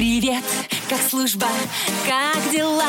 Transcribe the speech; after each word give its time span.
Привет, 0.00 0.44
как 0.88 0.98
служба, 0.98 1.46
как 2.08 2.50
дела? 2.50 2.86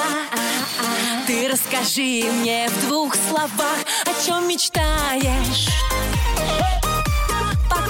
Ты 1.27 1.49
расскажи 1.49 2.23
мне 2.39 2.69
в 2.69 2.87
двух 2.87 3.15
словах, 3.15 3.79
о 4.05 4.25
чем 4.25 4.47
мечтаешь? 4.47 5.67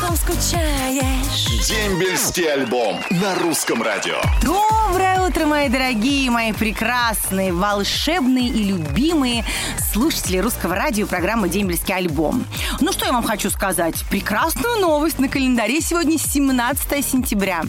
Потом 0.02 0.16
скучаешь. 0.16 1.68
Дембельский 1.68 2.52
альбом 2.52 3.00
на 3.12 3.36
русском 3.36 3.84
радио. 3.84 4.16
Доброе 4.42 5.22
утро, 5.22 5.46
мои 5.46 5.70
дорогие, 5.70 6.32
мои 6.32 6.54
прекрасные, 6.54 7.54
волшебные 7.54 8.48
и 8.48 8.64
любимые 8.64 9.46
слушатели 9.94 10.38
русского 10.38 10.76
радио 10.76 11.06
программы 11.06 11.50
«Дембельский 11.50 11.94
альбом». 11.94 12.46
Ну, 12.80 12.92
что 12.92 13.06
я 13.06 13.12
вам 13.12 13.24
хочу 13.24 13.50
сказать? 13.50 13.96
Прекрасную 14.10 14.80
новость 14.80 15.20
на 15.20 15.28
календаре 15.28 15.82
сегодня 15.82 16.18
17 16.18 17.06
сентября. 17.06 17.62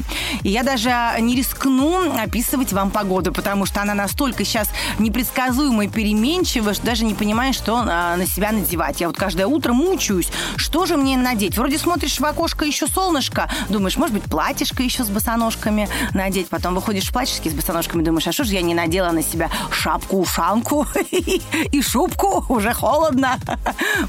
И 0.42 0.48
я 0.48 0.62
даже 0.62 0.90
не 1.20 1.36
рискну 1.36 2.16
описывать 2.18 2.72
вам 2.72 2.90
погоду, 2.90 3.32
потому 3.32 3.66
что 3.66 3.82
она 3.82 3.94
настолько 3.94 4.44
сейчас 4.44 4.70
непредсказуемая, 4.98 5.88
переменчивая, 5.88 6.74
что 6.74 6.86
даже 6.86 7.04
не 7.04 7.14
понимаю, 7.14 7.52
что 7.52 7.84
а, 7.86 8.16
на 8.16 8.26
себя 8.26 8.52
надевать. 8.52 9.00
Я 9.00 9.08
вот 9.08 9.16
каждое 9.16 9.46
утро 9.46 9.72
мучаюсь, 9.72 10.30
что 10.56 10.86
же 10.86 10.96
мне 10.96 11.16
надеть? 11.16 11.58
Вроде 11.58 11.78
смотришь 11.78 12.21
в 12.22 12.24
окошко, 12.24 12.64
еще 12.64 12.86
солнышко, 12.86 13.50
думаешь, 13.68 13.96
может 13.96 14.14
быть, 14.14 14.24
платьишко 14.24 14.82
еще 14.82 15.04
с 15.04 15.08
босоножками 15.08 15.88
надеть, 16.14 16.48
потом 16.48 16.74
выходишь 16.74 17.08
в 17.08 17.12
платьишке 17.12 17.50
с 17.50 17.52
босоножками, 17.52 18.02
думаешь, 18.02 18.26
а 18.28 18.32
что 18.32 18.44
же 18.44 18.54
я 18.54 18.62
не 18.62 18.74
надела 18.74 19.10
на 19.10 19.22
себя 19.22 19.50
шапку-ушанку 19.70 20.86
и 21.10 21.82
шубку, 21.82 22.44
уже 22.48 22.72
холодно. 22.72 23.36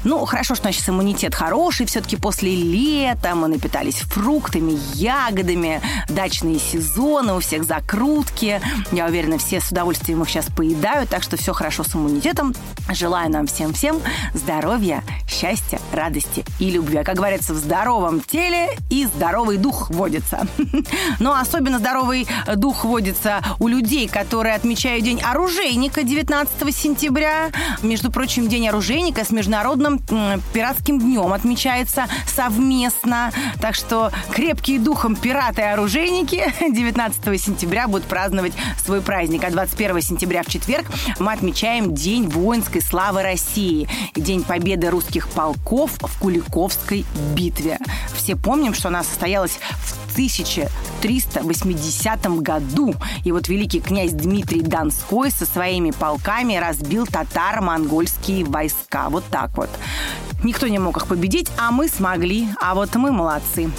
Ну, 0.04 0.24
хорошо, 0.26 0.54
что 0.54 0.70
сейчас 0.72 0.88
иммунитет 0.88 1.34
хороший, 1.34 1.86
все-таки 1.86 2.16
после 2.16 2.54
лета 2.54 3.34
мы 3.34 3.48
напитались 3.48 3.96
фруктами, 3.96 4.78
ягодами, 4.94 5.82
дачные 6.08 6.60
сезоны, 6.60 7.34
у 7.34 7.40
всех 7.40 7.64
закрутки. 7.64 8.60
Я 8.92 9.06
уверена, 9.06 9.38
все 9.38 9.60
с 9.60 9.70
удовольствием 9.70 10.22
их 10.22 10.30
сейчас 10.30 10.46
поедают, 10.46 11.10
так 11.10 11.22
что 11.22 11.36
все 11.36 11.52
хорошо 11.52 11.82
с 11.82 11.94
иммунитетом. 11.94 12.54
Желаю 12.92 13.30
нам 13.30 13.46
всем-всем 13.46 14.00
здоровья, 14.34 15.02
счастья, 15.28 15.80
радости 15.92 16.44
и 16.60 16.70
любви. 16.70 16.98
А 16.98 17.04
как 17.04 17.16
говорится, 17.16 17.54
в 17.54 17.56
здоровом 17.56 18.03
теле 18.26 18.70
и 18.90 19.06
здоровый 19.06 19.56
дух 19.56 19.90
водится. 19.90 20.46
Но 21.18 21.34
особенно 21.34 21.78
здоровый 21.78 22.26
дух 22.56 22.84
водится 22.84 23.42
у 23.58 23.68
людей, 23.68 24.08
которые 24.08 24.54
отмечают 24.54 25.04
День 25.04 25.20
оружейника 25.20 26.02
19 26.02 26.74
сентября. 26.74 27.50
Между 27.82 28.10
прочим, 28.10 28.48
День 28.48 28.68
оружейника 28.68 29.24
с 29.24 29.30
Международным 29.30 29.98
пиратским 30.52 30.98
днем 30.98 31.32
отмечается 31.32 32.06
совместно. 32.26 33.32
Так 33.60 33.74
что 33.74 34.10
крепкие 34.32 34.78
духом 34.78 35.16
пираты 35.16 35.62
и 35.62 35.64
оружейники 35.64 36.52
19 36.60 37.40
сентября 37.40 37.88
будут 37.88 38.04
праздновать 38.04 38.52
свой 38.84 39.00
праздник. 39.00 39.44
А 39.44 39.50
21 39.50 40.00
сентября 40.00 40.42
в 40.42 40.46
четверг 40.46 40.86
мы 41.18 41.32
отмечаем 41.32 41.94
День 41.94 42.28
воинской 42.28 42.82
славы 42.82 43.22
России. 43.22 43.88
День 44.14 44.42
победы 44.42 44.90
русских 44.90 45.28
полков 45.28 45.92
в 46.00 46.18
Куликовской 46.18 47.04
битве. 47.34 47.78
Все 48.14 48.36
помним, 48.36 48.74
что 48.74 48.88
она 48.88 49.02
состоялась 49.02 49.58
в 49.82 50.12
1380 50.12 52.26
году. 52.40 52.94
И 53.24 53.32
вот 53.32 53.48
великий 53.48 53.80
князь 53.80 54.12
Дмитрий 54.12 54.60
Донской 54.62 55.30
со 55.30 55.46
своими 55.46 55.90
полками 55.90 56.56
разбил 56.56 57.06
татаро-монгольские 57.06 58.44
войска. 58.44 59.08
Вот 59.08 59.24
так 59.30 59.56
вот. 59.56 59.70
Никто 60.42 60.68
не 60.68 60.78
мог 60.78 60.98
их 60.98 61.06
победить, 61.06 61.50
а 61.58 61.70
мы 61.70 61.88
смогли. 61.88 62.48
А 62.60 62.74
вот 62.74 62.94
мы 62.96 63.12
молодцы. 63.12 63.70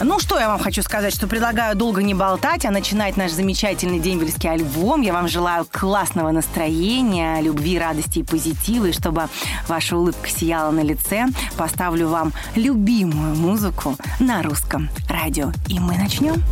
Ну, 0.00 0.20
что 0.20 0.38
я 0.38 0.48
вам 0.48 0.60
хочу 0.60 0.82
сказать, 0.82 1.12
что 1.12 1.26
предлагаю 1.26 1.74
долго 1.74 2.02
не 2.02 2.14
болтать, 2.14 2.64
а 2.64 2.70
начинать 2.70 3.16
наш 3.16 3.32
замечательный 3.32 3.98
дембельский 3.98 4.48
альбом. 4.48 5.02
Я 5.02 5.12
вам 5.12 5.26
желаю 5.26 5.66
классного 5.70 6.30
настроения, 6.30 7.40
любви, 7.40 7.78
радости 7.78 8.20
и 8.20 8.22
позитива, 8.22 8.86
и 8.86 8.92
чтобы 8.92 9.28
ваша 9.66 9.96
улыбка 9.96 10.28
сияла 10.28 10.70
на 10.70 10.80
лице. 10.80 11.26
Поставлю 11.56 12.08
вам 12.08 12.32
любимую 12.54 13.34
музыку 13.34 13.96
на 14.20 14.42
русском 14.42 14.88
радио. 15.08 15.52
И 15.66 15.80
мы 15.80 15.96
начнем. 15.96 16.42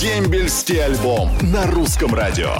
Дембельский 0.00 0.82
альбом 0.82 1.30
на 1.42 1.66
русском 1.66 2.14
радио. 2.14 2.54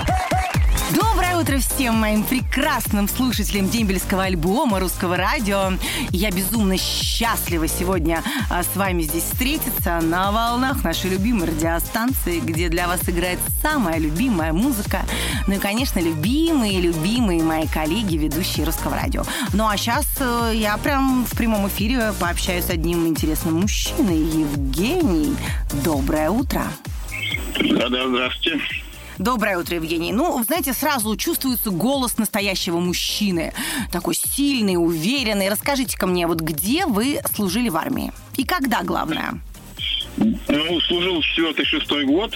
Доброе 0.94 1.36
утро 1.36 1.58
всем 1.58 1.96
моим 1.96 2.22
прекрасным 2.22 3.08
слушателям 3.08 3.68
дембельского 3.68 4.22
альбома 4.22 4.78
русского 4.78 5.16
радио. 5.16 5.72
Я 6.10 6.30
безумно 6.30 6.78
счастлива 6.78 7.66
сегодня 7.66 8.22
а, 8.48 8.62
с 8.62 8.76
вами 8.76 9.02
здесь 9.02 9.24
встретиться 9.24 10.00
на 10.00 10.30
волнах 10.30 10.84
нашей 10.84 11.10
любимой 11.10 11.48
радиостанции, 11.48 12.38
где 12.38 12.68
для 12.68 12.86
вас 12.86 13.08
играет 13.08 13.40
самая 13.60 13.98
любимая 13.98 14.52
музыка. 14.52 15.00
Ну 15.48 15.54
и, 15.54 15.58
конечно, 15.58 15.98
любимые, 15.98 16.80
любимые 16.80 17.42
мои 17.42 17.66
коллеги, 17.66 18.16
ведущие 18.16 18.64
русского 18.64 18.94
радио. 18.94 19.24
Ну 19.52 19.66
а 19.66 19.76
сейчас 19.76 20.06
э, 20.20 20.52
я 20.54 20.76
прям 20.76 21.24
в 21.24 21.36
прямом 21.36 21.66
эфире 21.66 22.12
пообщаюсь 22.20 22.66
с 22.66 22.70
одним 22.70 23.08
интересным 23.08 23.54
мужчиной. 23.54 24.18
Евгений, 24.18 25.34
доброе 25.84 26.30
утро. 26.30 26.62
Да-да, 27.58 28.06
здравствуйте. 28.06 28.60
Доброе 29.18 29.56
утро, 29.58 29.76
Евгений. 29.76 30.12
Ну, 30.12 30.42
знаете, 30.44 30.74
сразу 30.74 31.16
чувствуется 31.16 31.70
голос 31.70 32.18
настоящего 32.18 32.80
мужчины. 32.80 33.54
Такой 33.90 34.14
сильный, 34.14 34.76
уверенный. 34.76 35.48
Расскажите-ка 35.48 36.06
мне, 36.06 36.26
вот 36.26 36.40
где 36.40 36.84
вы 36.84 37.20
служили 37.34 37.70
в 37.70 37.76
армии? 37.76 38.12
И 38.36 38.44
когда, 38.44 38.82
главное? 38.82 39.40
Ну, 40.18 40.80
служил 40.82 41.22
четвертый-шестой 41.22 42.04
год 42.04 42.34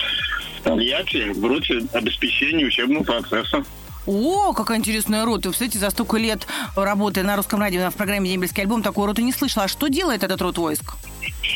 в 0.58 0.62
Тольятти 0.62 1.32
в 1.32 1.44
роте 1.44 1.82
обеспечения 1.92 2.64
учебного 2.64 3.04
процесса. 3.04 3.64
О, 4.06 4.54
какая 4.54 4.78
интересная 4.78 5.26
рота. 5.26 5.48
Вы, 5.48 5.52
кстати, 5.52 5.76
за 5.76 5.90
столько 5.90 6.16
лет 6.16 6.46
работы 6.76 7.22
на 7.22 7.36
русском 7.36 7.60
радио 7.60 7.90
в 7.90 7.94
программе 7.94 8.30
«Дембельский 8.30 8.62
альбом» 8.62 8.82
такую 8.82 9.06
роту 9.06 9.20
не 9.20 9.32
слышала. 9.32 9.66
А 9.66 9.68
что 9.68 9.88
делает 9.88 10.24
этот 10.24 10.40
род 10.40 10.56
войск? 10.56 10.94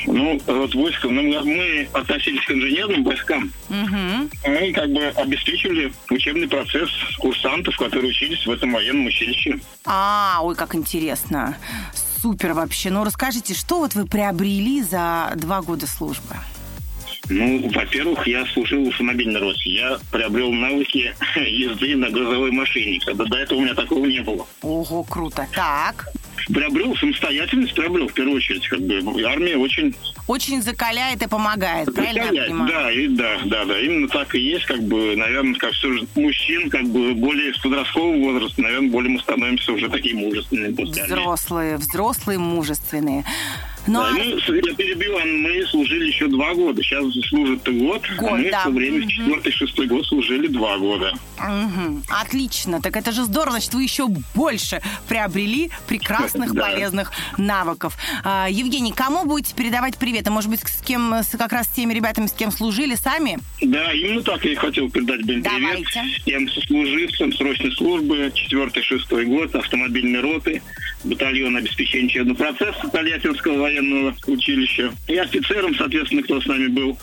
Ну, 0.06 0.41
вот 0.47 0.75
войска, 0.75 1.08
ну, 1.08 1.22
мы 1.22 1.88
относились 1.92 2.44
к 2.44 2.50
инженерным 2.50 3.04
войскам. 3.04 3.52
Угу. 3.69 4.50
Мы 4.50 4.72
как 4.72 4.91
бы 4.91 5.06
обеспечивали 5.06 5.92
учебный 6.10 6.48
процесс 6.48 6.91
курсантов, 7.19 7.76
которые 7.76 8.10
учились 8.10 8.44
в 8.47 8.50
этом 8.50 8.72
военном 8.72 9.06
училище. 9.06 9.58
А, 9.86 10.41
ой, 10.42 10.54
как 10.54 10.74
интересно. 10.74 11.56
Супер 12.20 12.53
вообще. 12.53 12.91
Ну, 12.91 13.04
расскажите, 13.04 13.54
что 13.54 13.80
вот 13.80 13.94
вы 13.94 14.06
приобрели 14.06 14.82
за 14.82 15.32
два 15.36 15.62
года 15.62 15.86
службы? 15.86 16.36
Ну, 17.28 17.70
во-первых, 17.70 18.26
я 18.26 18.44
служил 18.47 18.84
в 18.84 18.88
автомобильной 18.88 19.41
роте. 19.41 19.70
Я 19.70 19.98
приобрел 20.10 20.53
навыки 20.53 21.14
езды 21.36 21.97
на 21.97 22.10
грузовой 22.10 22.50
машине. 22.50 22.98
Когда 23.04 23.24
до 23.24 23.38
этого 23.38 23.58
у 23.58 23.62
меня 23.62 23.74
такого 23.74 24.04
не 24.04 24.20
было. 24.20 24.47
Ого, 24.62 25.03
круто. 25.04 25.47
Так. 25.54 26.08
Приобрел 26.53 26.97
самостоятельность, 26.97 27.75
приобрел 27.75 28.09
в 28.09 28.12
первую 28.12 28.37
очередь. 28.37 28.66
Как 28.69 28.81
бы. 28.81 29.22
Армия 29.25 29.56
очень... 29.56 29.94
Очень 30.27 30.62
закаляет 30.62 31.22
и 31.22 31.28
помогает, 31.28 31.94
правильно 31.94 32.19
я 32.19 32.25
Закаляет. 32.25 32.49
понимаю? 32.49 32.72
Да, 32.72 32.93
и, 32.93 33.09
да, 33.09 33.38
да, 33.44 33.65
да. 33.66 33.81
Именно 33.81 34.09
так 34.09 34.34
и 34.34 34.41
есть. 34.41 34.65
Как 34.66 34.83
бы, 34.83 35.16
наверное, 35.16 35.54
как 35.54 35.72
все 35.72 35.93
же 35.93 36.06
мужчин, 36.15 36.71
как 36.71 36.84
бы 36.84 37.15
более 37.15 37.53
с 37.53 37.59
подросткового 37.59 38.16
возраста, 38.33 38.62
наверное, 38.62 38.91
более 38.91 39.10
мы 39.10 39.21
становимся 39.21 39.72
уже 39.72 39.88
такие 39.88 40.15
мужественные 40.15 40.72
после 40.75 41.03
армии. 41.03 41.15
Взрослые, 41.15 41.77
взрослые, 41.77 42.38
мужественные. 42.38 43.25
Ну, 43.87 44.00
Да, 44.00 44.09
а- 44.09 44.12
ну, 44.12 44.55
я 44.55 44.75
перебила, 44.75 45.21
мы 45.21 45.67
служили 45.67 46.06
еще 46.06 46.27
два 46.28 46.55
года. 46.55 46.83
Сейчас 46.83 47.05
служит 47.28 47.62
год, 47.65 48.03
Год, 48.19 48.31
а 48.33 48.37
мы 48.37 48.50
да. 48.50 48.61
в 48.61 48.65
то 48.65 48.71
время 48.71 48.97
в 48.97 49.00
Мгм. 49.03 49.09
четвертый, 49.11 49.53
шестой 49.53 49.87
год 49.87 50.06
служили 50.06 50.47
два 50.47 50.78
года. 50.78 51.12
Мгм. 51.39 52.03
Отлично. 52.09 52.81
Так 52.81 52.97
это 52.97 53.12
же 53.12 53.25
здорово, 53.25 53.53
значит, 53.53 53.75
вы 53.75 53.83
еще 53.83 54.06
больше 54.34 54.81
приобрели 55.09 55.71
прекрасных, 55.87 56.53
Да. 56.55 56.62
полезных 56.71 57.12
навыков. 57.37 57.97
А, 58.25 58.47
Евгений, 58.50 58.93
кому 58.93 59.25
будете 59.27 59.55
передавать 59.55 59.99
привет? 59.99 60.27
А 60.28 60.31
может 60.31 60.49
быть, 60.51 60.61
с 60.61 60.81
кем, 60.81 61.12
с- 61.12 61.37
как 61.37 61.53
раз 61.53 61.66
с 61.66 61.71
теми 61.71 61.93
ребятами, 61.93 62.27
с 62.27 62.33
кем 62.33 62.51
служили 62.51 62.95
сами? 62.95 63.39
Да, 63.61 63.93
именно 63.93 64.22
так 64.22 64.43
я 64.47 64.53
и 64.53 64.55
хотел 64.55 64.91
передать 64.91 65.22
Бен 65.25 65.43
привет 65.43 65.87
всем 66.22 66.48
сослуживцам 66.48 67.33
срочной 67.34 67.72
службы, 67.72 68.33
четвертый, 68.34 68.83
шестой 68.83 69.27
год, 69.27 69.54
автомобильной 69.54 70.21
роты, 70.21 70.63
батальон 71.04 71.57
обеспечения 71.57 72.07
учебного 72.07 72.37
процесса 72.37 72.89
Тольяттинского 72.91 73.59
военного 73.74 74.15
училища 74.26 74.92
и 75.09 75.16
офицерам, 75.16 75.74
соответственно, 75.74 76.22
кто 76.22 76.41
с 76.41 76.47
нами 76.47 76.68
был. 76.68 76.98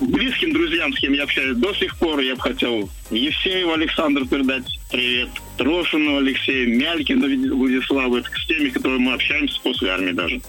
Близким 0.00 0.52
друзьям, 0.52 0.92
с 0.94 0.98
кем 0.98 1.12
я 1.12 1.24
общаюсь 1.24 1.58
до 1.58 1.74
сих 1.74 1.94
пор, 1.98 2.20
я 2.20 2.34
бы 2.34 2.40
хотел 2.40 2.88
Евсееву 3.10 3.72
Александру 3.72 4.26
передать 4.26 4.64
привет, 4.90 5.28
Трошину 5.58 6.16
Алексею, 6.16 6.74
Мялькину 6.78 7.54
Владиславу, 7.56 8.16
это 8.16 8.30
с 8.30 8.46
теми, 8.46 8.70
которые 8.70 8.98
мы 8.98 9.12
общаемся 9.12 9.60
после 9.62 9.90
армии 9.90 10.12
даже. 10.12 10.40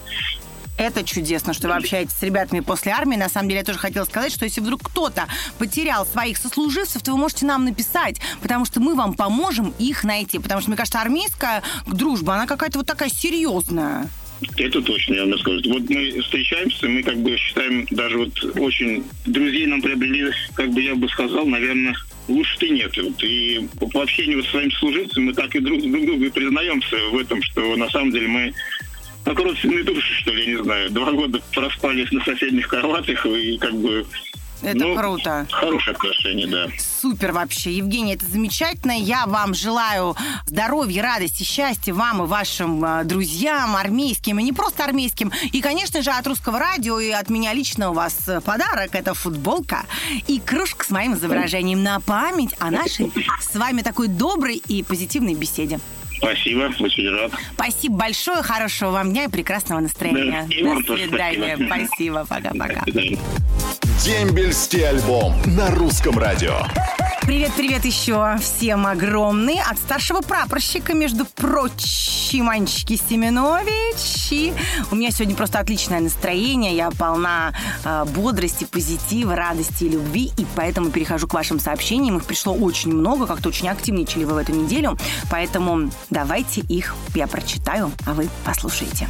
Это 0.78 1.04
чудесно, 1.04 1.52
что 1.52 1.68
вы 1.68 1.74
общаетесь 1.74 2.14
с 2.14 2.22
ребятами 2.22 2.60
после 2.60 2.92
армии. 2.92 3.16
На 3.16 3.28
самом 3.28 3.50
деле, 3.50 3.58
я 3.60 3.64
тоже 3.64 3.78
хотела 3.78 4.06
сказать, 4.06 4.32
что 4.32 4.46
если 4.46 4.62
вдруг 4.62 4.82
кто-то 4.82 5.28
потерял 5.58 6.06
своих 6.06 6.38
сослуживцев, 6.38 7.02
то 7.02 7.12
вы 7.12 7.18
можете 7.18 7.44
нам 7.44 7.66
написать, 7.66 8.20
потому 8.40 8.64
что 8.64 8.80
мы 8.80 8.94
вам 8.94 9.12
поможем 9.12 9.74
их 9.78 10.02
найти. 10.02 10.38
Потому 10.38 10.62
что, 10.62 10.70
мне 10.70 10.78
кажется, 10.78 11.00
армейская 11.00 11.62
дружба, 11.86 12.34
она 12.34 12.46
какая-то 12.46 12.78
вот 12.78 12.86
такая 12.86 13.10
серьезная. 13.10 14.08
Это 14.56 14.82
точно, 14.82 15.14
я 15.14 15.26
вам 15.26 15.38
скажу. 15.38 15.60
Вот 15.66 15.88
мы 15.88 16.20
встречаемся, 16.20 16.88
мы 16.88 17.02
как 17.02 17.16
бы 17.18 17.36
считаем, 17.36 17.86
даже 17.90 18.18
вот 18.18 18.44
очень 18.56 19.04
друзей 19.26 19.66
нам 19.66 19.82
приобрели, 19.82 20.30
как 20.54 20.70
бы 20.70 20.82
я 20.82 20.94
бы 20.94 21.08
сказал, 21.08 21.46
наверное, 21.46 21.94
лучше 22.28 22.68
нет. 22.68 22.96
Вот. 22.96 23.22
И 23.22 23.66
по 23.92 24.02
общению 24.02 24.42
с 24.42 24.48
своими 24.48 24.70
служителями 24.70 25.26
мы 25.26 25.34
так 25.34 25.54
и 25.54 25.60
друг, 25.60 25.80
друг 25.80 26.06
другу 26.06 26.24
и 26.24 26.30
признаемся 26.30 26.96
в 27.10 27.18
этом, 27.18 27.42
что 27.42 27.76
на 27.76 27.88
самом 27.90 28.12
деле 28.12 28.28
мы 28.28 28.54
как 29.24 29.38
родственные 29.38 29.84
души, 29.84 30.14
что 30.20 30.32
ли, 30.32 30.44
я 30.44 30.56
не 30.56 30.62
знаю. 30.62 30.90
Два 30.90 31.12
года 31.12 31.40
проспали 31.54 32.06
на 32.10 32.24
соседних 32.24 32.68
кроватях 32.68 33.24
и 33.26 33.56
как 33.58 33.74
бы 33.74 34.04
это 34.62 34.78
ну, 34.78 34.96
круто. 34.96 35.46
Хорошее 35.50 35.96
отношение, 35.96 36.46
да. 36.46 36.66
Супер 37.00 37.32
вообще. 37.32 37.72
Евгений, 37.72 38.14
это 38.14 38.26
замечательно. 38.26 38.92
Я 38.92 39.26
вам 39.26 39.54
желаю 39.54 40.16
здоровья, 40.46 41.02
радости, 41.02 41.42
счастья 41.42 41.92
вам 41.92 42.22
и 42.22 42.26
вашим 42.26 42.84
э, 42.84 43.04
друзьям, 43.04 43.76
армейским, 43.76 44.38
и 44.38 44.42
не 44.42 44.52
просто 44.52 44.84
армейским. 44.84 45.32
И, 45.52 45.60
конечно 45.60 46.02
же, 46.02 46.10
от 46.10 46.26
русского 46.26 46.58
радио 46.58 46.98
и 47.00 47.10
от 47.10 47.28
меня 47.28 47.52
лично 47.52 47.90
у 47.90 47.94
вас 47.94 48.16
подарок. 48.44 48.94
Это 48.94 49.14
футболка 49.14 49.84
и 50.26 50.40
кружка 50.40 50.84
с 50.84 50.90
моим 50.90 51.14
изображением 51.14 51.82
на 51.82 52.00
память 52.00 52.54
о 52.58 52.70
нашей 52.70 53.12
с 53.40 53.54
вами 53.56 53.82
такой 53.82 54.08
доброй 54.08 54.56
и 54.56 54.82
позитивной 54.82 55.34
беседе. 55.34 55.80
Спасибо, 56.16 56.70
очень 56.78 57.10
рад. 57.10 57.32
Спасибо 57.54 57.96
большое, 57.96 58.42
хорошего 58.42 58.90
вам 58.90 59.10
дня 59.10 59.24
и 59.24 59.28
прекрасного 59.28 59.80
настроения. 59.80 60.48
Да, 60.62 60.74
До 60.86 60.96
свидания. 60.96 61.58
Спасибо, 61.66 62.24
пока-пока. 62.28 62.84
Дембельский 64.04 64.84
альбом 64.84 65.32
на 65.46 65.70
русском 65.70 66.18
радио. 66.18 66.56
Привет-привет 67.24 67.84
еще 67.84 68.36
всем 68.40 68.84
огромный 68.84 69.60
от 69.60 69.78
старшего 69.78 70.22
прапорщика, 70.22 70.92
между 70.92 71.24
прочим, 71.24 72.48
Анечки 72.48 72.96
Семенович. 72.96 74.32
И 74.32 74.52
у 74.90 74.96
меня 74.96 75.12
сегодня 75.12 75.36
просто 75.36 75.60
отличное 75.60 76.00
настроение, 76.00 76.74
я 76.74 76.90
полна 76.90 77.54
э, 77.84 78.04
бодрости, 78.06 78.64
позитива, 78.64 79.36
радости 79.36 79.84
и 79.84 79.88
любви, 79.90 80.32
и 80.36 80.44
поэтому 80.56 80.90
перехожу 80.90 81.28
к 81.28 81.34
вашим 81.34 81.60
сообщениям. 81.60 82.16
Их 82.16 82.24
пришло 82.24 82.54
очень 82.54 82.92
много, 82.92 83.26
как-то 83.26 83.50
очень 83.50 83.68
активничали 83.68 84.24
вы 84.24 84.34
в 84.34 84.38
эту 84.38 84.52
неделю, 84.52 84.98
поэтому 85.30 85.92
давайте 86.10 86.62
их 86.62 86.96
я 87.14 87.28
прочитаю, 87.28 87.92
а 88.04 88.14
вы 88.14 88.28
послушайте. 88.44 89.08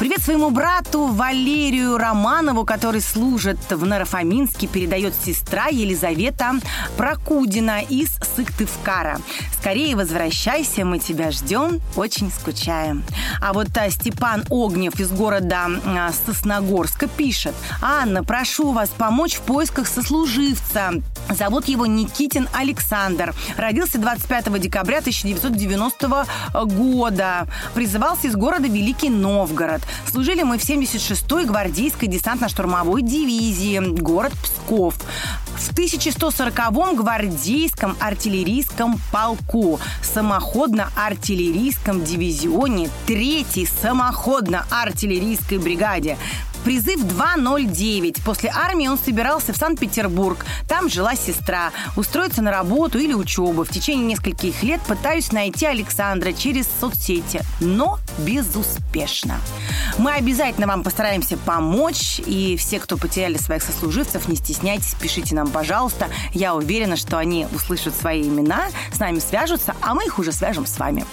Привет 0.00 0.20
своему 0.20 0.50
брату 0.50 1.06
Валерию 1.06 1.98
Романову, 1.98 2.64
который 2.64 3.00
служит 3.00 3.58
в 3.70 3.86
Нарафаминске, 3.86 4.66
передает 4.66 5.14
сестра 5.14 5.66
Елизавета 5.66 6.54
Прокудина 6.96 7.43
Кудина 7.44 7.82
из 7.82 8.08
Сыктывкара. 8.36 9.20
Скорее 9.60 9.96
возвращайся, 9.96 10.86
мы 10.86 10.98
тебя 10.98 11.30
ждем, 11.30 11.82
очень 11.94 12.30
скучаем. 12.30 13.04
А 13.38 13.52
вот 13.52 13.68
а, 13.76 13.90
Степан 13.90 14.44
Огнев 14.48 14.98
из 14.98 15.10
города 15.10 15.66
а, 15.84 16.10
Сосногорска 16.24 17.06
пишет. 17.06 17.54
Анна, 17.82 18.24
прошу 18.24 18.72
вас 18.72 18.88
помочь 18.88 19.34
в 19.34 19.42
поисках 19.42 19.88
сослуживца. 19.88 20.92
Зовут 21.28 21.66
его 21.66 21.84
Никитин 21.84 22.48
Александр. 22.54 23.34
Родился 23.58 23.98
25 23.98 24.58
декабря 24.58 24.98
1990 24.98 26.26
года. 26.64 27.46
Призывался 27.74 28.28
из 28.28 28.36
города 28.36 28.68
Великий 28.68 29.10
Новгород. 29.10 29.82
Служили 30.10 30.42
мы 30.44 30.58
в 30.58 30.62
76-й 30.62 31.44
гвардейской 31.44 32.08
десантно-штурмовой 32.08 33.02
дивизии, 33.02 33.80
город 33.80 34.32
Псков. 34.42 34.94
В 35.56 35.72
1140-м 35.72 36.96
гвардейском 36.96 37.96
артиллерийском 38.00 39.00
полку, 39.12 39.78
самоходно-артиллерийском 40.02 42.04
дивизионе 42.04 42.90
3-й 43.06 43.66
самоходно-артиллерийской 43.66 45.58
бригаде 45.58 46.18
Призыв 46.64 47.02
209. 47.02 48.24
После 48.24 48.50
армии 48.50 48.88
он 48.88 48.98
собирался 48.98 49.52
в 49.52 49.56
Санкт-Петербург. 49.56 50.46
Там 50.66 50.88
жила 50.88 51.14
сестра. 51.14 51.72
Устроиться 51.94 52.40
на 52.40 52.50
работу 52.50 52.98
или 52.98 53.12
учебу. 53.12 53.64
В 53.64 53.68
течение 53.68 54.06
нескольких 54.06 54.62
лет 54.62 54.80
пытаюсь 54.80 55.30
найти 55.30 55.66
Александра 55.66 56.32
через 56.32 56.66
соцсети, 56.80 57.42
но 57.60 57.98
безуспешно. 58.18 59.38
Мы 59.98 60.12
обязательно 60.12 60.66
вам 60.66 60.82
постараемся 60.82 61.36
помочь. 61.36 62.20
И 62.24 62.56
все, 62.56 62.80
кто 62.80 62.96
потеряли 62.96 63.36
своих 63.36 63.62
сослуживцев, 63.62 64.26
не 64.28 64.36
стесняйтесь, 64.36 64.94
пишите 64.98 65.34
нам, 65.34 65.48
пожалуйста. 65.48 66.08
Я 66.32 66.54
уверена, 66.54 66.96
что 66.96 67.18
они 67.18 67.46
услышат 67.54 67.94
свои 67.94 68.22
имена, 68.22 68.68
с 68.90 68.98
нами 68.98 69.18
свяжутся, 69.18 69.74
а 69.82 69.94
мы 69.94 70.06
их 70.06 70.18
уже 70.18 70.32
свяжем 70.32 70.64
с 70.64 70.78
вами. 70.78 71.04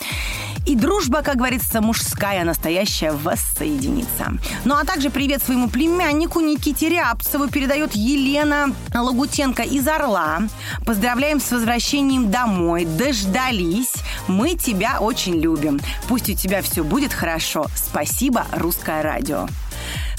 И 0.66 0.75
дружба, 0.75 1.22
как 1.22 1.38
говорится, 1.38 1.81
мужская, 1.81 2.44
настоящая, 2.44 3.12
воссоединится. 3.12 4.34
Ну 4.63 4.75
а 4.75 4.86
также 4.86 5.10
привет 5.10 5.42
своему 5.44 5.69
племяннику 5.69 6.40
Никите 6.40 6.90
Рябцеву 6.90 7.48
передает 7.48 7.94
Елена 7.94 8.74
Лагутенко 8.94 9.63
из 9.63 9.88
Орла. 9.88 10.44
Поздравляем 10.86 11.40
с 11.40 11.52
возвращением 11.52 12.31
домой. 12.31 12.86
Дождались. 12.86 13.94
Мы 14.28 14.56
тебя 14.56 15.00
очень 15.00 15.40
любим. 15.40 15.80
Пусть 16.08 16.30
у 16.30 16.34
тебя 16.34 16.62
все 16.62 16.84
будет 16.84 17.13
хорошо. 17.13 17.66
Спасибо, 17.75 18.46
Русское 18.54 19.02
радио. 19.02 19.48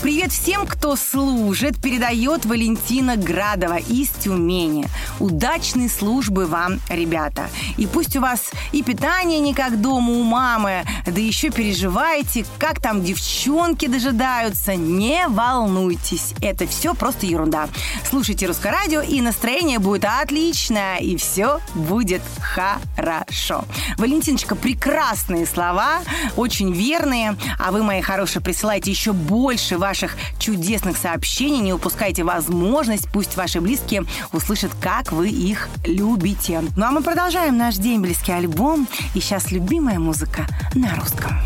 Привет 0.02 0.32
всем, 0.32 0.66
кто 0.66 0.96
служит, 0.96 1.80
передает 1.80 2.44
Валентина 2.44 3.16
Градова 3.16 3.76
из 3.76 4.08
Тюмени. 4.08 4.88
Удачной 5.20 5.88
службы 5.88 6.46
вам, 6.46 6.80
ребята. 6.88 7.48
И 7.76 7.86
пусть 7.86 8.16
у 8.16 8.20
вас 8.20 8.50
и 8.72 8.82
питание 8.82 9.38
не 9.38 9.54
как 9.54 9.80
дома 9.80 10.10
у 10.14 10.24
мамы, 10.24 10.82
да 11.06 11.20
еще 11.20 11.50
переживаете, 11.50 12.44
как 12.58 12.80
там 12.80 13.04
девчонки 13.04 13.86
дожидаются. 13.86 14.74
Не 14.74 15.28
волнуйтесь, 15.28 16.34
это 16.40 16.66
все 16.66 16.94
просто 16.94 17.26
ерунда. 17.26 17.68
Слушайте 18.10 18.48
Русское 18.48 18.72
радио, 18.72 19.02
и 19.02 19.20
настроение 19.20 19.78
будет 19.78 20.04
отличное, 20.04 20.96
и 20.96 21.16
все 21.16 21.60
будет 21.76 22.22
хорошо. 22.40 23.64
Валентиночка, 23.98 24.56
прекрасные 24.56 25.46
слова, 25.46 26.00
очень 26.36 26.72
верные, 26.72 27.36
а 27.60 27.70
вы, 27.70 27.84
мои 27.84 28.00
хорошие, 28.00 28.42
присылайте 28.42 28.90
еще 28.90 29.12
больше 29.12 29.78
ваших 29.78 29.91
ваших 29.92 30.16
чудесных 30.38 30.96
сообщений. 30.96 31.60
Не 31.60 31.74
упускайте 31.74 32.24
возможность, 32.24 33.08
пусть 33.12 33.36
ваши 33.36 33.60
близкие 33.60 34.04
услышат, 34.32 34.70
как 34.80 35.12
вы 35.12 35.28
их 35.28 35.68
любите. 35.84 36.62
Ну 36.76 36.86
а 36.86 36.90
мы 36.90 37.02
продолжаем 37.02 37.58
наш 37.58 37.76
дембельский 37.76 38.34
альбом. 38.34 38.88
И 39.14 39.20
сейчас 39.20 39.50
любимая 39.50 39.98
музыка 39.98 40.46
на 40.74 40.94
русском. 40.96 41.38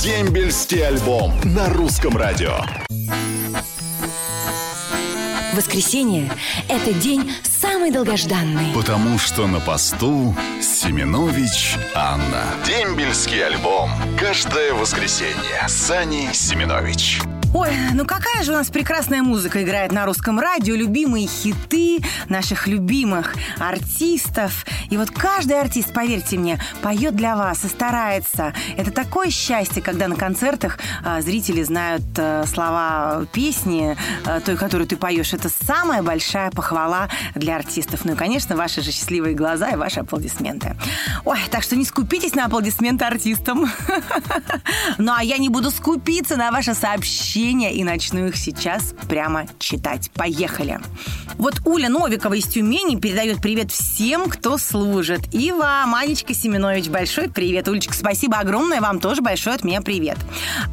Дембельский 0.00 0.86
альбом 0.86 1.32
на 1.42 1.68
русском 1.70 2.16
радио. 2.16 2.58
Воскресенье– 5.54 6.30
это 6.68 6.92
день 6.92 7.32
самый 7.42 7.90
долгожданный. 7.90 8.72
Потому 8.76 9.18
что 9.18 9.48
на 9.48 9.58
посту 9.58 10.36
Семенович 10.62 11.74
Анна. 11.96 12.44
Дембельский 12.64 13.44
альбом. 13.44 13.90
Каждое 14.20 14.72
воскресенье. 14.72 15.66
Сани 15.66 16.30
Семенович. 16.32 17.22
Ой, 17.54 17.70
ну 17.94 18.04
какая 18.04 18.42
же 18.42 18.52
у 18.52 18.54
нас 18.54 18.68
прекрасная 18.68 19.22
музыка 19.22 19.62
играет 19.62 19.90
на 19.90 20.04
русском 20.04 20.38
радио, 20.38 20.74
любимые 20.74 21.26
хиты 21.26 21.98
наших 22.28 22.66
любимых 22.66 23.34
артистов. 23.58 24.66
И 24.90 24.98
вот 24.98 25.10
каждый 25.10 25.58
артист, 25.58 25.94
поверьте 25.94 26.36
мне, 26.36 26.60
поет 26.82 27.16
для 27.16 27.36
вас 27.36 27.64
и 27.64 27.68
старается. 27.68 28.52
Это 28.76 28.90
такое 28.90 29.30
счастье, 29.30 29.80
когда 29.80 30.08
на 30.08 30.16
концертах 30.16 30.78
а, 31.02 31.22
зрители 31.22 31.62
знают 31.62 32.02
а, 32.18 32.44
слова 32.46 33.24
песни, 33.32 33.96
а, 34.26 34.40
той, 34.40 34.56
которую 34.56 34.86
ты 34.86 34.96
поешь. 34.96 35.32
Это 35.32 35.48
самая 35.48 36.02
большая 36.02 36.50
похвала 36.50 37.08
для 37.34 37.56
артистов. 37.56 38.04
Ну 38.04 38.12
и, 38.12 38.14
конечно, 38.14 38.56
ваши 38.56 38.82
же 38.82 38.92
счастливые 38.92 39.34
глаза 39.34 39.70
и 39.70 39.76
ваши 39.76 40.00
аплодисменты. 40.00 40.76
Ой, 41.24 41.38
так 41.50 41.62
что 41.62 41.76
не 41.76 41.86
скупитесь 41.86 42.34
на 42.34 42.44
аплодисменты 42.44 43.06
артистам. 43.06 43.70
Ну 44.96 45.12
а 45.14 45.22
я 45.22 45.38
не 45.38 45.48
буду 45.48 45.70
скупиться 45.70 46.36
на 46.36 46.50
ваше 46.50 46.74
сообщение 46.74 47.37
сообщения 47.38 47.72
и 47.72 47.84
начну 47.84 48.26
их 48.26 48.36
сейчас 48.36 48.94
прямо 49.08 49.46
читать. 49.60 50.10
Поехали. 50.14 50.80
Вот 51.36 51.60
Уля 51.64 51.88
Новикова 51.88 52.34
из 52.34 52.46
Тюмени 52.46 52.96
передает 52.96 53.40
привет 53.40 53.70
всем, 53.70 54.28
кто 54.28 54.58
служит. 54.58 55.32
И 55.32 55.52
вам, 55.52 55.94
Анечка 55.94 56.34
Семенович, 56.34 56.88
большой 56.88 57.28
привет. 57.28 57.68
Улечка, 57.68 57.94
спасибо 57.94 58.38
огромное, 58.38 58.80
вам 58.80 58.98
тоже 58.98 59.22
большой 59.22 59.54
от 59.54 59.62
меня 59.62 59.82
привет. 59.82 60.18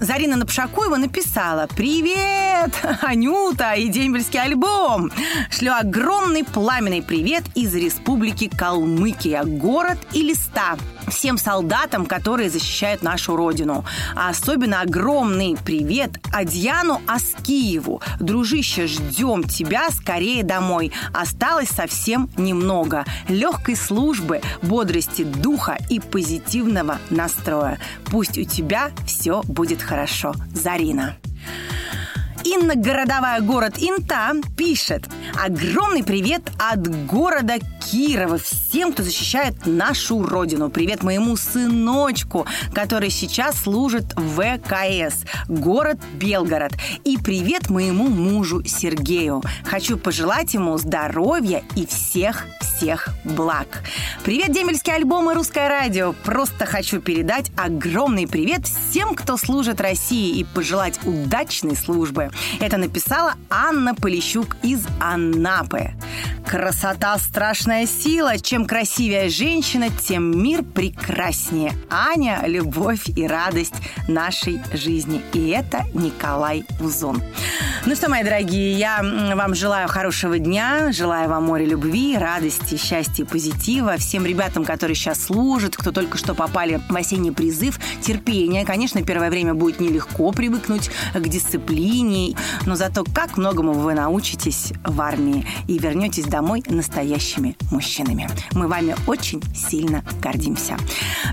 Зарина 0.01 0.38
Напшакуева 0.38 0.95
написала 0.98 1.67
«Привет, 1.75 2.72
Анюта 3.03 3.74
и 3.74 3.88
дембельский 3.88 4.41
альбом!» 4.41 5.12
Шлю 5.51 5.72
огромный 5.74 6.43
пламенный 6.43 7.03
привет 7.03 7.43
из 7.53 7.75
Республики 7.75 8.50
Калмыкия, 8.50 9.43
город 9.43 10.00
и 10.13 10.24
листа 10.24 10.77
всем 11.07 11.38
солдатам, 11.38 12.05
которые 12.05 12.50
защищают 12.50 13.01
нашу 13.01 13.35
родину. 13.35 13.85
А 14.15 14.29
особенно 14.29 14.81
огромный 14.81 15.55
привет 15.63 16.19
Демьяну 16.65 17.00
Аскиеву. 17.07 18.01
Дружище, 18.19 18.88
ждем 18.88 19.43
тебя 19.43 19.89
скорее 19.91 20.43
домой. 20.43 20.91
Осталось 21.13 21.69
совсем 21.69 22.27
немного. 22.38 23.05
Легкой 23.27 23.75
службы, 23.75 24.41
бодрости 24.63 25.24
духа 25.24 25.77
и 25.89 26.00
позитивного 26.00 26.97
настроя. 27.12 27.77
Пусть 28.05 28.39
у 28.39 28.43
тебя 28.43 28.89
все 29.05 29.43
будет 29.43 29.81
хорошо. 29.81 30.33
Зарина. 30.53 31.17
Инна 32.46 32.75
Городовая, 32.75 33.42
город 33.42 33.74
Инта, 33.80 34.32
пишет. 34.56 35.10
Огромный 35.44 36.04
привет 36.04 36.44
от 36.60 37.08
города 37.08 37.56
Кирова 37.82 38.38
всем, 38.38 38.94
кто 38.94 39.02
защищает 39.02 39.66
нашу 39.66 40.24
родину. 40.24 40.70
Привет 40.70 41.02
моему 41.02 41.38
сыночку, 41.38 42.46
который 42.72 43.10
сейчас 43.10 43.64
служит 43.64 44.14
в 44.16 44.40
ВКС, 44.40 45.24
город 45.48 45.98
Белгород. 46.14 46.74
И 47.04 47.18
привет 47.18 47.72
моему 47.72 48.10
мужу 48.10 48.64
Сергею. 48.64 49.42
Хочу 49.64 49.98
пожелать 49.98 50.54
ему 50.54 50.78
здоровья 50.78 51.64
и 51.75 51.88
всех 51.88 52.46
всех 52.75 53.10
благ. 53.24 53.68
Привет, 54.24 54.52
демельские 54.52 54.96
альбомы 54.96 55.34
«Русское 55.34 55.70
радио». 55.70 56.14
Просто 56.25 56.66
хочу 56.66 57.00
передать 57.00 57.52
огромный 57.56 58.28
привет 58.28 58.68
всем, 58.68 59.16
кто 59.16 59.38
служит 59.38 59.80
России 59.80 60.38
и 60.38 60.44
пожелать 60.44 61.00
удачной 61.06 61.75
службы. 61.75 62.32
Это 62.60 62.77
написала 62.77 63.36
Анна 63.50 63.96
Полищук 63.96 64.58
из 64.63 64.86
Анапы. 65.00 65.92
Красота– 66.48 67.18
страшная 67.20 67.88
сила. 67.88 68.38
Чем 68.38 68.66
красивее 68.66 69.30
женщина, 69.30 69.88
тем 69.90 70.42
мир 70.42 70.64
прекраснее. 70.64 71.74
Аня– 71.90 72.44
любовь 72.46 73.10
и 73.16 73.25
радость 73.25 73.74
нашей 74.08 74.62
жизни. 74.72 75.22
И 75.34 75.50
это 75.50 75.84
Николай 75.94 76.64
Узон. 76.80 77.22
Ну 77.86 77.96
что, 77.96 78.10
мои 78.10 78.24
дорогие, 78.24 78.74
я 78.78 79.02
вам 79.36 79.56
желаю 79.56 79.88
хорошего 79.88 80.38
дня, 80.38 80.92
желаю 80.92 81.30
вам 81.30 81.46
море 81.46 81.66
любви, 81.66 82.18
радости, 82.18 82.78
счастья 82.78 83.24
и 83.24 83.28
позитива. 83.28 83.98
Всем 83.98 84.25
ребятам, 84.25 84.66
которые 84.66 84.96
сейчас 84.96 85.24
служат, 85.24 85.75
кто 85.75 85.92
только 85.92 86.18
что 86.18 86.36
попали 86.36 86.80
в 86.90 86.96
осенний 86.96 87.32
призыв, 87.32 87.80
терпения. 88.02 88.66
Конечно, 88.66 89.02
первое 89.04 89.30
время 89.30 89.54
будет 89.54 89.80
нелегко 89.80 90.32
привыкнуть 90.32 90.90
к 91.14 91.28
дисциплине, 91.28 92.36
но 92.66 92.75
зато 92.75 93.04
как 93.04 93.38
многому 93.38 93.74
вы 93.74 93.94
научитесь 93.94 94.74
в 94.84 95.02
армии 95.02 95.46
и 95.68 95.78
вернетесь 95.78 96.25
домой 96.36 96.62
настоящими 96.68 97.56
мужчинами. 97.72 98.27
Мы 98.51 98.68
вами 98.68 98.94
очень 99.08 99.42
сильно 99.56 100.04
гордимся. 100.22 100.75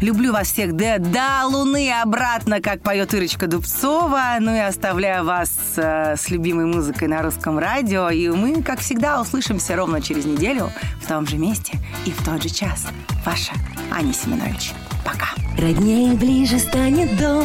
Люблю 0.01 0.33
вас 0.33 0.53
всех 0.53 0.77
до, 0.77 1.01
до 1.01 1.45
луны 1.47 1.91
обратно, 1.91 2.61
как 2.61 2.83
поет 2.83 3.13
Ирочка 3.13 3.49
Дубцова. 3.49 4.37
Ну 4.39 4.55
и 4.55 4.61
оставляю 4.61 5.25
вас 5.25 5.51
э, 5.75 6.15
с 6.17 6.31
любимой 6.31 6.67
музыкой 6.67 7.09
на 7.09 7.21
русском 7.21 7.59
радио. 7.59 8.11
И 8.11 8.29
мы, 8.29 8.63
как 8.63 8.79
всегда, 8.79 9.21
услышимся 9.21 9.75
ровно 9.75 10.01
через 10.01 10.25
неделю 10.25 10.71
в 11.03 11.09
том 11.09 11.27
же 11.27 11.37
месте 11.37 11.81
и 12.07 12.13
в 12.13 12.25
тот 12.25 12.41
же 12.41 12.49
час. 12.49 12.87
Ваша 13.27 13.55
Аня 13.91 14.13
Семенович. 14.13 14.71
Пока. 15.05 15.31
Роднее 15.59 16.15
ближе 16.15 16.61
станет 16.61 17.19
дом, 17.19 17.45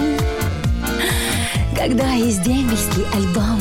когда 1.75 2.11
есть 2.11 2.43
дембельский 2.43 3.03
альбом. 3.15 3.59